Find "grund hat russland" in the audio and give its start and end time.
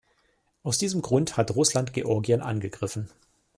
1.03-1.93